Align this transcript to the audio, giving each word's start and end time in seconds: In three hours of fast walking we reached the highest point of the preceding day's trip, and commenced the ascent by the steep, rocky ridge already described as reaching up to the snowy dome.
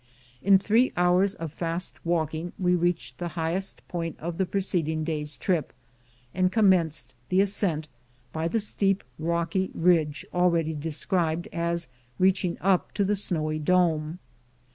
In 0.41 0.57
three 0.57 0.91
hours 0.97 1.35
of 1.35 1.53
fast 1.53 2.03
walking 2.03 2.53
we 2.57 2.73
reached 2.73 3.19
the 3.19 3.27
highest 3.37 3.87
point 3.87 4.19
of 4.19 4.39
the 4.39 4.47
preceding 4.47 5.03
day's 5.03 5.35
trip, 5.35 5.71
and 6.33 6.51
commenced 6.51 7.13
the 7.29 7.39
ascent 7.39 7.87
by 8.33 8.47
the 8.47 8.59
steep, 8.59 9.03
rocky 9.19 9.69
ridge 9.75 10.25
already 10.33 10.73
described 10.73 11.47
as 11.53 11.87
reaching 12.17 12.57
up 12.61 12.91
to 12.93 13.03
the 13.05 13.15
snowy 13.15 13.59
dome. 13.59 14.17